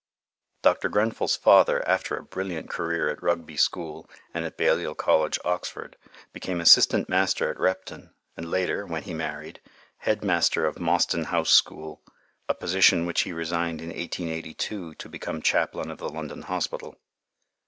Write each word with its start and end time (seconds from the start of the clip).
Dr. 0.63 0.89
Grenfell's 0.89 1.35
father, 1.35 1.87
after 1.87 2.17
a 2.17 2.23
brilliant 2.23 2.71
career 2.71 3.07
at 3.11 3.21
Rugby 3.21 3.55
School 3.55 4.09
and 4.33 4.43
at 4.45 4.57
Balliol 4.57 4.95
College, 4.95 5.37
Oxford, 5.45 5.95
became 6.33 6.59
assistant 6.59 7.07
master 7.07 7.51
at 7.51 7.59
Repton, 7.59 8.11
and 8.35 8.49
later, 8.49 8.83
when 8.87 9.03
he 9.03 9.13
married, 9.13 9.61
head 9.97 10.23
master 10.23 10.65
of 10.65 10.79
Mostyn 10.79 11.25
House 11.25 11.51
School, 11.51 12.01
a 12.49 12.55
position 12.55 13.05
which 13.05 13.21
he 13.21 13.31
resigned 13.31 13.79
in 13.79 13.89
1882 13.89 14.95
to 14.95 15.07
become 15.07 15.39
Chaplain 15.39 15.91
of 15.91 15.99
the 15.99 16.09
London 16.09 16.41
Hospital. 16.41 16.95